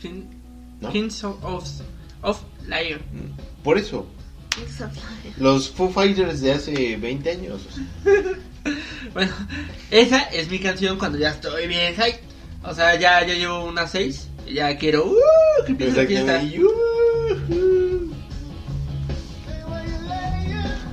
[0.02, 0.26] King-
[0.82, 0.90] ¿No?
[0.92, 1.66] Kings of, of,
[2.22, 3.00] of Liar.
[3.64, 4.06] Por eso,
[5.38, 7.62] los Foo Fighters de hace 20 años.
[9.14, 9.32] Bueno,
[9.90, 12.20] esa es mi canción cuando ya estoy bien high.
[12.64, 14.28] O sea, ya, ya llevo unas seis.
[14.46, 15.08] y Ya quiero.
[15.08, 15.16] ¡Uh!
[15.66, 16.44] Que empiece la fiesta.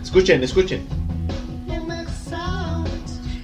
[0.02, 0.86] Escuchen, escuchen.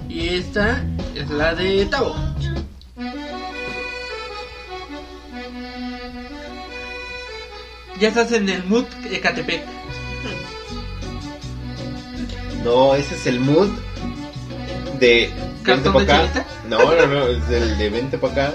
[0.09, 0.83] Y esta
[1.15, 2.15] es la de Tavo.
[8.03, 9.63] Ya estás en el mood de Catepec.
[12.65, 13.69] No, ese es el mood
[14.99, 16.17] de vente ¿Cartón pa' de acá.
[16.17, 16.47] chavita?
[16.69, 18.55] No, no, no, es el de vente para acá.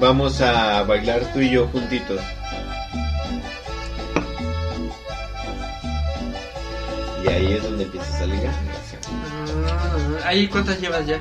[0.00, 2.20] Vamos a bailar tú y yo juntitos.
[7.24, 8.54] Y ahí es donde empiezas a ligar.
[9.68, 11.20] Ah, Ahí cuántas llevas ya.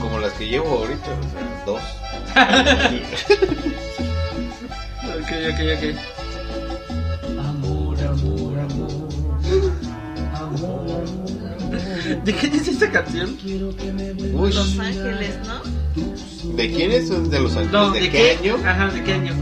[0.00, 1.82] Como las que llevo ahorita, o sea, dos.
[5.14, 6.23] Ok, ok, ok.
[12.24, 13.36] ¿De quién es esta canción?
[13.44, 15.84] Uy, Los Ángeles, ¿no?
[16.56, 17.08] ¿de quién es?
[17.30, 17.72] ¿De los ángeles?
[17.72, 18.56] No, ¿De, ¿de, qué año?
[18.64, 19.32] Ajá, ¿de qué año?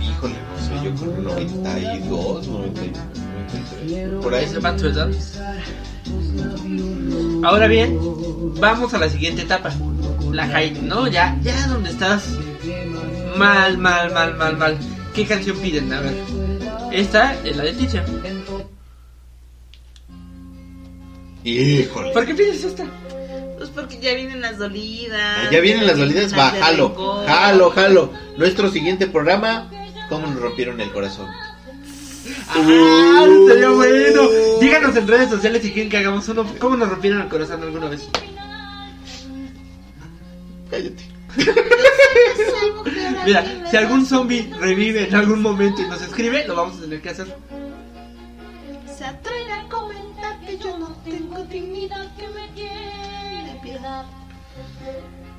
[0.00, 4.22] Híjole, no sé, yo creo 92, 93.
[4.22, 4.44] Por ahí.
[4.44, 5.10] Ese va tu edad.
[7.44, 7.98] Ahora bien,
[8.60, 9.70] vamos a la siguiente etapa.
[10.32, 11.06] La high, ¿no?
[11.06, 12.28] Ya, ya donde estás
[13.36, 14.78] mal, mal, mal, mal, mal.
[15.14, 15.92] ¿Qué canción piden?
[15.92, 16.14] A ver.
[16.92, 18.04] Esta es la de Ticha.
[21.44, 22.12] Híjole.
[22.12, 22.84] ¿Por qué pides esta?
[23.56, 25.20] Pues porque ya vienen las dolidas.
[25.20, 28.12] Ah, Ya vienen las dolidas, va, jalo, jalo, jalo.
[28.36, 29.70] Nuestro siguiente programa,
[30.08, 31.26] ¿cómo nos rompieron el corazón?
[32.50, 33.26] ¡Ah!
[33.48, 34.22] Sería bueno.
[34.60, 36.46] Díganos en redes sociales si quieren que hagamos uno.
[36.58, 38.08] ¿Cómo nos rompieron el corazón alguna vez?
[40.70, 41.04] Cállate.
[43.24, 47.00] Mira, si algún zombie revive en algún momento y nos escribe, lo vamos a tener
[47.00, 47.36] que hacer.
[48.96, 49.77] Se atreve a comentar que
[50.58, 54.04] yo no tengo dignidad que me tiene piedad.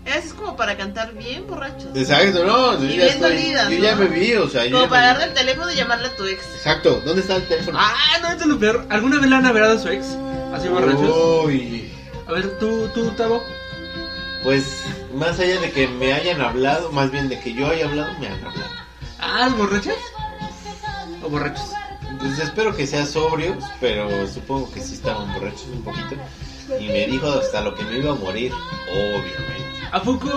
[0.06, 1.96] Eso es como para cantar bien borrachos.
[1.96, 4.78] Exacto, no, yo Y ya bien estoy, dolidas, yo ya me vi, o sea, yo
[4.78, 6.42] Como para darle el teléfono y llamarle a tu ex.
[6.56, 7.78] Exacto, ¿dónde está el teléfono?
[7.80, 8.86] Ah, no, esto es lo peor.
[8.90, 10.06] ¿Alguna vez le han hablado a su ex?
[10.54, 11.46] Así borrachos.
[11.46, 11.92] Uy,
[12.28, 13.44] A ver, tú, tú, Tavo.
[14.44, 18.12] pues más allá de que me hayan hablado, más bien de que yo haya hablado,
[18.20, 18.72] me han hablado.
[19.20, 19.96] Ah, ¿borrachas?
[21.24, 21.72] ¿O borrachos?
[22.18, 26.16] Pues espero que sea sobrios, pero supongo que sí estaban borrachos un poquito.
[26.80, 28.52] Y me dijo hasta lo que me iba a morir,
[28.92, 29.88] obviamente.
[29.92, 30.28] ¿A poco?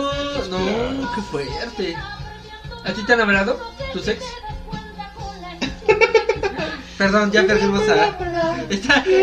[0.51, 1.97] No, qué fuerte.
[2.85, 3.61] ¿A ti te han hablado?
[3.93, 4.25] ¿Tus ex?
[6.99, 8.17] Perdón, ya perdimos a.
[8.71, 9.05] Está.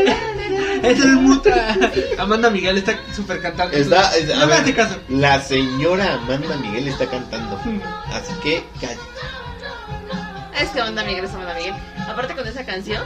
[0.81, 1.75] Es el muta.
[2.17, 3.75] Amanda Miguel está súper cantando.
[3.75, 4.95] Está, es- a no me hace caso.
[5.09, 7.59] La señora Amanda Miguel está cantando.
[8.13, 8.99] Así que cállate.
[10.61, 11.73] Es que Amanda Miguel es Amanda Miguel.
[12.07, 13.01] Aparte con esa canción,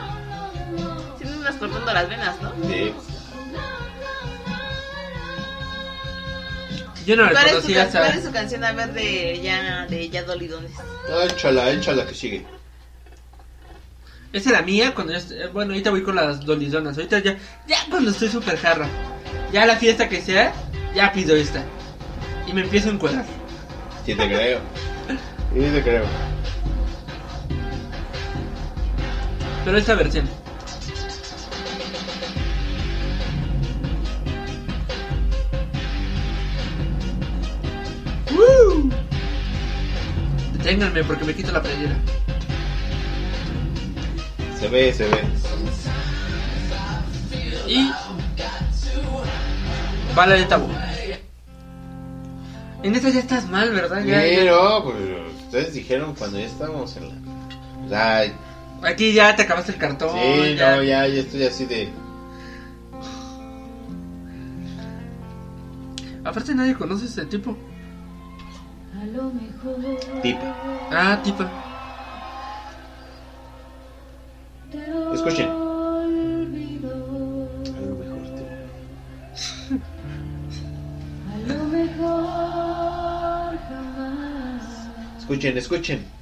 [1.17, 2.51] tiene unas cortando las venas, ¿no?
[2.67, 2.93] Sí.
[7.05, 8.63] Yo no la ¿Cuál es, tu, conocía ca- cuál es su canción?
[8.63, 10.71] A ver, de ya, de ya dolidones.
[11.09, 12.45] Ah, Échala, échala que sigue.
[14.31, 15.19] Esa era mía cuando yo.
[15.19, 16.95] est- eh, Bueno, ahorita voy con las dolidonas.
[16.97, 17.37] Ahorita ya.
[17.67, 18.87] Ya cuando estoy súper jarra.
[19.51, 20.53] Ya la fiesta que sea,
[20.95, 21.61] ya pido esta.
[22.47, 23.25] Y me empiezo a encuadrar.
[24.05, 24.59] Sí te creo.
[25.53, 26.05] Sí te creo.
[29.65, 30.29] Pero esta versión.
[38.31, 38.89] ¡Woo!
[40.53, 41.95] Deténganme porque me quito la playera.
[44.59, 45.21] Se ve, se ve.
[47.67, 47.91] Y.
[50.15, 50.67] Bala de tabú.
[52.83, 54.03] En esta ya estás mal, ¿verdad?
[54.03, 54.95] Ya, Pero, pues
[55.45, 57.15] ustedes dijeron cuando ya estábamos en la.
[57.85, 58.33] O sea,
[58.83, 60.09] Aquí ya te acabaste el cartón.
[60.11, 60.75] sí, ya.
[60.75, 61.89] no, ya, ya estoy así de.
[66.25, 67.57] Aparte nadie conoce ese tipo.
[68.99, 70.55] A lo mejor Tipa.
[70.91, 71.49] Ah, tipa.
[75.13, 75.49] Escuchen.
[75.49, 76.91] olvido.
[77.65, 78.45] A lo mejor te.
[81.31, 84.87] A lo mejor jamás.
[85.19, 86.12] Escuchen, escuchen.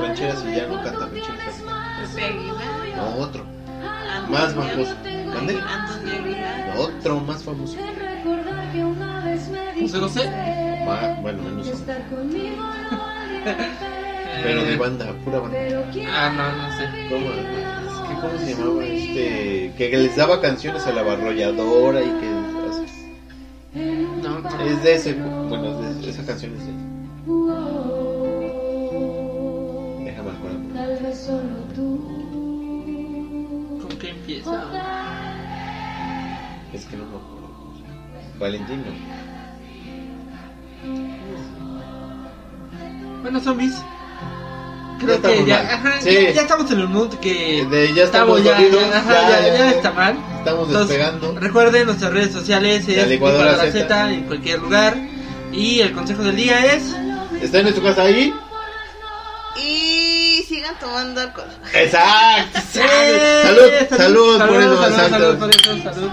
[0.00, 1.62] Rancheras y ya no canta rancheras?
[2.96, 3.44] No, otro.
[4.28, 4.94] Más famoso.
[5.34, 5.58] ¿Mande?
[6.76, 7.76] Otro más famoso.
[9.80, 10.30] José José.
[10.86, 11.66] Ma- bueno, menos.
[14.42, 15.58] Pero de banda, pura banda.
[16.08, 16.84] Ah, no, no sé.
[17.10, 17.34] ¿Cómo, es
[18.08, 18.84] que ¿Cómo se llamaba?
[18.84, 22.30] Este, que les daba canciones a la arrolladora y que...
[24.22, 24.60] No, no.
[24.64, 25.14] Es de ese...
[25.14, 26.72] Bueno, es de- esa canción es de...
[34.40, 34.72] empieza?
[36.72, 37.40] Es que no me acuerdo.
[38.38, 38.82] Valentino.
[43.22, 43.74] Bueno, zombies.
[44.98, 45.66] Creo que ya, mal.
[45.66, 46.10] ajá, Sí.
[46.12, 49.30] ya, ya estamos en el mood que De- ya estamos ya, dolidos, ya, ajá, ya,
[49.30, 49.56] ya, ya.
[49.58, 50.16] ya está mal.
[50.38, 51.40] Estamos Entonces, despegando.
[51.40, 54.12] Recuerden nuestras redes sociales es licuadora Z.
[54.12, 54.94] En cualquier lugar
[55.52, 56.94] y el consejo del día es
[57.42, 58.34] ¿Están en su casa ahí?
[60.80, 61.48] Tomando alcohol.
[61.74, 62.58] Exacto.
[62.76, 63.42] ¡Eh!
[63.44, 65.10] Salud, salud, por salud, eso, salud, salud.
[65.10, 66.10] salud, por eso, salud.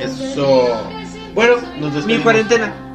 [0.00, 0.90] Eso.
[1.34, 2.06] Bueno, nos despedimos.
[2.06, 2.87] Mi cuarentena.